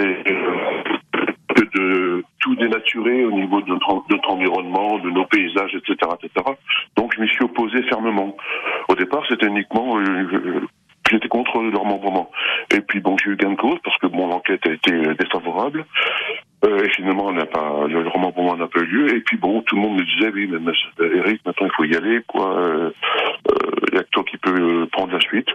et 0.00 1.64
de 1.74 2.24
tout 2.40 2.54
dénaturer 2.56 3.24
au 3.24 3.32
niveau 3.32 3.60
de 3.60 3.68
notre, 3.68 4.30
environnement, 4.30 4.98
de 4.98 5.10
nos 5.10 5.24
paysages, 5.26 5.74
etc., 5.74 5.96
etc. 6.22 6.46
Donc 6.96 7.14
je 7.14 7.20
m'y 7.20 7.28
suis 7.28 7.44
opposé 7.44 7.82
fermement. 7.84 8.36
Au 8.88 8.94
départ, 8.94 9.24
c'était 9.28 9.46
uniquement 9.46 9.98
euh, 9.98 10.60
j'étais 11.10 11.28
contre 11.28 11.60
leur 11.60 11.84
membrement. 11.84 12.30
Et 12.72 12.80
puis 12.80 13.00
bon, 13.00 13.16
j'ai 13.22 13.30
eu 13.30 13.36
gain 13.36 13.50
de 13.50 13.56
cause 13.56 13.78
parce 13.84 13.96
que 13.98 14.06
bon, 14.06 14.28
l'enquête 14.28 14.64
a 14.66 14.72
été 14.72 14.92
défavorable. 15.18 15.84
Euh, 16.64 16.84
et 16.84 16.90
finalement, 16.90 17.30
le 17.30 18.08
remembrement 18.08 18.56
n'a 18.56 18.66
pas 18.66 18.80
eu 18.80 18.86
lieu. 18.86 19.16
Et 19.16 19.20
puis 19.20 19.36
bon, 19.36 19.62
tout 19.62 19.76
le 19.76 19.82
monde 19.82 19.98
me 19.98 20.04
disait, 20.04 20.30
oui, 20.32 20.48
mais 20.48 20.72
Eric, 21.16 21.40
maintenant 21.44 21.66
il 21.66 21.72
faut 21.74 21.84
y 21.84 21.96
aller, 21.96 22.20
quoi. 22.26 22.58
Euh, 22.58 22.90
il 23.90 23.94
y 23.94 23.98
a 23.98 24.04
que 24.04 24.10
toi 24.10 24.24
qui 24.24 24.36
peux 24.36 24.86
prendre 24.92 25.12
la 25.12 25.20
suite. 25.20 25.48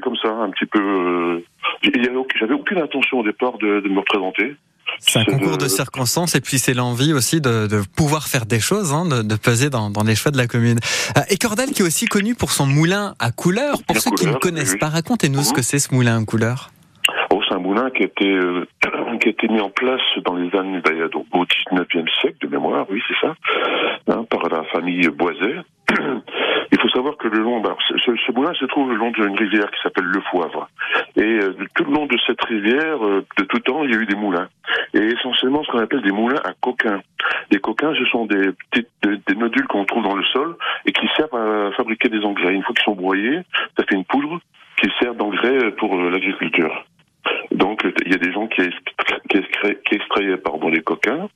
Comme 0.00 0.16
ça, 0.16 0.28
un 0.28 0.50
petit 0.50 0.66
peu. 0.66 1.42
J'avais 1.82 2.54
aucune 2.54 2.78
intention 2.78 3.20
au 3.20 3.22
départ 3.22 3.58
de, 3.58 3.80
de 3.80 3.88
me 3.88 3.98
représenter. 3.98 4.56
C'est 4.98 5.18
un 5.18 5.24
concours 5.24 5.58
de 5.58 5.68
circonstances 5.68 6.34
et 6.34 6.40
puis 6.40 6.58
c'est 6.58 6.74
l'envie 6.74 7.12
aussi 7.12 7.40
de, 7.40 7.66
de, 7.66 7.82
pouvoir 7.96 8.28
faire 8.28 8.46
des 8.46 8.60
choses, 8.60 8.92
hein, 8.92 9.04
de, 9.06 9.22
de, 9.22 9.36
peser 9.36 9.70
dans, 9.70 9.90
dans, 9.90 10.04
les 10.04 10.14
choix 10.14 10.30
de 10.30 10.36
la 10.36 10.46
commune. 10.46 10.78
Euh, 11.16 11.22
et 11.30 11.36
Cordal 11.36 11.70
qui 11.70 11.82
est 11.82 11.84
aussi 11.84 12.06
connu 12.06 12.34
pour 12.34 12.50
son 12.50 12.66
moulin 12.66 13.14
à 13.18 13.30
couleur. 13.30 13.82
Pour 13.86 13.96
ceux 13.98 14.10
qui 14.12 14.26
ne 14.26 14.34
connaissent 14.34 14.76
pas, 14.76 14.88
racontez-nous 14.88 15.42
ce 15.42 15.52
que 15.52 15.62
c'est 15.62 15.78
ce 15.78 15.94
moulin 15.94 16.20
à 16.20 16.24
couleur. 16.24 16.70
Oh, 17.30 17.40
c'est 17.48 17.54
un 17.54 17.58
moulin 17.58 17.90
qui 17.90 18.02
a 18.02 18.06
été 18.06 18.28
euh, 18.28 18.66
qui 19.20 19.28
a 19.28 19.30
été 19.30 19.48
mis 19.48 19.60
en 19.60 19.70
place 19.70 20.02
dans 20.24 20.36
les 20.36 20.54
années 20.56 20.82
donc, 21.12 21.26
au 21.32 21.44
19e 21.44 22.20
siècle 22.20 22.36
de 22.40 22.48
mémoire, 22.48 22.86
oui 22.90 23.00
c'est 23.08 23.26
ça, 23.26 23.34
hein, 24.08 24.24
par 24.30 24.48
la 24.48 24.64
famille 24.64 25.08
Boiset. 25.08 25.56
Il 26.72 26.80
faut 26.80 26.88
savoir 26.88 27.16
que 27.16 27.21
le 27.32 27.40
long, 27.40 27.62
ce, 27.88 28.32
moulin 28.32 28.52
se 28.54 28.64
trouve 28.66 28.90
le 28.90 28.96
long 28.96 29.10
d'une 29.10 29.36
rivière 29.36 29.70
qui 29.70 29.80
s'appelle 29.82 30.04
le 30.04 30.20
Foivre. 30.22 30.68
Et 31.16 31.22
euh, 31.22 31.54
tout 31.74 31.84
le 31.84 31.92
long 31.92 32.06
de 32.06 32.16
cette 32.26 32.42
rivière, 32.44 33.04
euh, 33.04 33.24
de 33.38 33.44
tout 33.44 33.58
temps, 33.60 33.84
il 33.84 33.92
y 33.92 33.96
a 33.96 33.98
eu 33.98 34.06
des 34.06 34.14
moulins. 34.14 34.48
Et 34.94 34.98
essentiellement 34.98 35.62
ce 35.64 35.70
qu'on 35.70 35.78
appelle 35.78 36.02
des 36.02 36.12
moulins 36.12 36.40
à 36.44 36.52
coquins. 36.60 37.00
Les 37.50 37.58
coquins, 37.58 37.94
ce 37.94 38.04
sont 38.06 38.26
des 38.26 38.50
petites 38.70 38.88
des, 39.02 39.34
nodules 39.34 39.66
qu'on 39.66 39.84
trouve 39.84 40.04
dans 40.04 40.16
le 40.16 40.24
sol 40.24 40.56
et 40.86 40.92
qui 40.92 41.08
servent 41.16 41.34
à 41.34 41.72
fabriquer 41.72 42.08
des 42.08 42.24
engrais. 42.24 42.52
Une 42.52 42.62
fois 42.62 42.74
qu'ils 42.74 42.84
sont 42.84 42.94
broyés, 42.94 43.40
ça 43.76 43.84
fait 43.88 43.94
une 43.94 44.04
poudre 44.04 44.40
qui 44.80 44.90
sert 45.00 45.14
d'engrais 45.14 45.72
pour 45.72 45.94
euh, 45.94 46.10
l'agriculture. 46.10 46.84
Donc 47.52 47.84
il 48.04 48.12
y 48.12 48.14
a 48.14 48.18
des 48.18 48.32
gens 48.32 48.46
qui, 48.48 48.62
qui, 49.28 49.38
qui 49.84 49.94
extrayaient 49.94 50.36
pardon, 50.38 50.68
les 50.68 50.82
coquins 50.82 51.28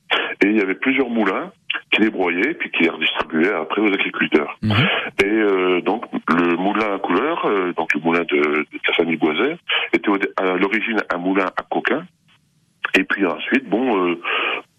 et 0.43 0.47
il 0.47 0.57
y 0.57 0.61
avait 0.61 0.75
plusieurs 0.75 1.09
moulins 1.09 1.51
qui 1.91 2.01
les 2.01 2.09
broyaient 2.09 2.53
puis 2.53 2.69
qui 2.71 2.83
les 2.83 2.89
redistribuaient 2.89 3.53
après 3.53 3.81
aux 3.81 3.93
agriculteurs. 3.93 4.57
Mhm. 4.61 4.73
Et 5.23 5.25
euh, 5.25 5.81
donc 5.81 6.05
le 6.29 6.55
moulin 6.57 6.95
à 6.95 6.99
couleur, 6.99 7.45
euh, 7.45 7.66
donc 7.77 7.93
le 7.93 7.99
moulin 8.01 8.21
de, 8.21 8.35
de 8.35 8.79
la 8.87 8.93
famille 8.93 9.17
Boiset, 9.17 9.57
était 9.93 10.09
à 10.37 10.55
l'origine 10.55 11.01
un 11.13 11.17
moulin 11.17 11.45
à 11.45 11.63
coquins. 11.63 12.05
Et 12.95 13.03
puis 13.03 13.25
ensuite, 13.25 13.69
bon, 13.69 14.09
euh, 14.09 14.15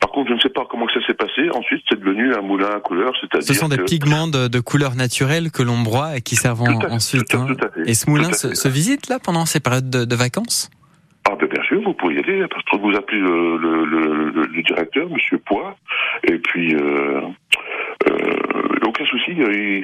par 0.00 0.10
contre, 0.10 0.30
je 0.30 0.34
ne 0.34 0.40
sais 0.40 0.48
pas 0.48 0.66
comment 0.68 0.88
ça 0.88 1.05
s'est 1.06 1.14
passé. 1.14 1.48
Ensuite, 1.55 1.82
c'est 1.88 2.00
devenu 2.00 2.34
un 2.34 2.40
moulin 2.40 2.70
à 2.77 2.80
couleur, 2.80 3.12
c'est-à-dire. 3.20 3.46
Ce 3.46 3.55
sont 3.55 3.68
des 3.68 3.78
pigments 3.78 4.27
de, 4.27 4.48
de, 4.48 4.60
couleur 4.60 4.94
naturelle 4.96 5.50
que 5.50 5.62
l'on 5.62 5.80
broie 5.82 6.16
et 6.16 6.20
qui 6.20 6.34
servent 6.36 6.62
ensuite. 6.90 7.34
Hein. 7.34 7.46
et 7.84 7.94
ce 7.94 8.08
moulin 8.08 8.32
se, 8.32 8.55
se, 8.55 8.68
visite 8.68 9.08
là 9.08 9.18
pendant 9.22 9.44
ces 9.46 9.60
périodes 9.60 9.90
de, 9.90 10.05
de 10.05 10.14
vacances? 10.16 10.70
Ah 11.28 11.36
ben 11.38 11.46
bien 11.46 11.62
sûr, 11.64 11.83
vous 11.83 11.92
pouvez 11.92 12.14
y 12.14 12.18
aller, 12.18 12.46
parce 12.48 12.64
que 12.64 12.77
vous 12.78 12.96
appelez 12.96 13.20
le, 13.20 13.58
le, 13.58 13.84
le, 13.84 14.30
le 14.46 14.62
directeur, 14.62 15.10
Monsieur 15.10 15.38
Poix, 15.38 15.77
et 16.22 16.38
puis 16.38 16.74
euh, 16.74 17.20
euh, 18.08 18.67
aucun 18.98 19.10
souci, 19.10 19.32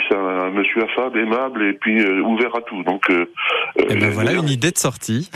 c'est 0.09 0.17
un 0.17 0.51
monsieur 0.51 0.83
affable, 0.85 1.19
aimable, 1.19 1.63
et 1.63 1.73
puis 1.75 2.01
euh, 2.01 2.21
ouvert 2.23 2.55
à 2.57 2.61
tout. 2.63 2.83
Donc, 2.83 3.09
euh, 3.11 3.27
et 3.77 3.85
eh 3.91 3.97
ben 3.97 4.11
voilà 4.11 4.33
une 4.33 4.49
idée 4.49 4.71
de 4.71 4.79
sortie. 4.79 5.31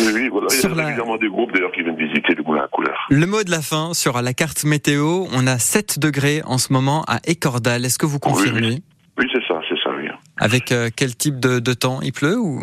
oui, 0.00 0.10
oui, 0.14 0.28
voilà. 0.28 0.48
il 0.50 0.62
y 0.62 0.80
a 0.80 0.84
régulièrement 0.84 1.16
des 1.16 1.28
groupes 1.28 1.52
d'ailleurs 1.52 1.72
qui 1.72 1.82
viennent 1.82 1.96
visiter 1.96 2.34
le 2.34 2.42
moulin 2.42 2.64
à 2.64 2.68
couleur. 2.68 3.06
Le 3.10 3.26
mot 3.26 3.42
de 3.42 3.50
la 3.50 3.62
fin 3.62 3.94
sur 3.94 4.20
la 4.20 4.32
carte 4.34 4.64
météo, 4.64 5.26
on 5.32 5.46
a 5.46 5.58
7 5.58 5.98
degrés 5.98 6.42
en 6.44 6.58
ce 6.58 6.72
moment 6.72 7.04
à 7.06 7.18
Écordal. 7.26 7.84
Est-ce 7.84 7.98
que 7.98 8.06
vous 8.06 8.18
confirmez 8.18 8.60
Oui, 8.60 8.82
oui. 9.18 9.26
c'est 9.32 9.46
ça, 9.46 9.60
c'est 9.68 9.78
ça, 9.82 9.90
oui. 9.96 10.08
Avec 10.38 10.72
quel 10.96 11.16
type 11.16 11.38
de, 11.38 11.58
de 11.58 11.72
temps 11.72 12.00
Il 12.02 12.12
pleut 12.12 12.38
ou? 12.38 12.60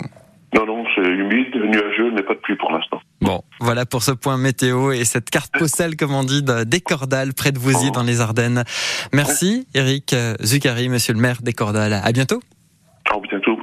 Non, 0.53 0.65
non, 0.65 0.83
c'est 0.95 1.07
humide, 1.07 1.53
nuageux, 1.55 2.11
mais 2.13 2.23
pas 2.23 2.33
de 2.33 2.39
pluie 2.39 2.55
pour 2.55 2.71
l'instant. 2.71 3.01
Bon, 3.19 3.41
voilà 3.59 3.85
pour 3.85 4.03
ce 4.03 4.11
point 4.11 4.37
météo 4.37 4.91
et 4.91 5.03
cette 5.03 5.29
carte 5.29 5.51
postale, 5.57 5.95
comme 5.95 6.13
on 6.13 6.23
dit, 6.23 6.43
d'Écordal, 6.65 7.33
près 7.33 7.51
de 7.51 7.57
Vouzy, 7.57 7.91
dans 7.91 8.03
les 8.03 8.21
Ardennes. 8.21 8.63
Merci, 9.11 9.67
Eric 9.73 10.15
Zucari, 10.43 10.87
monsieur 10.89 11.13
le 11.13 11.19
maire 11.19 11.41
d'Écordal. 11.41 11.93
À 11.93 12.11
bientôt. 12.11 12.41
À 13.09 13.17
bientôt. 13.19 13.57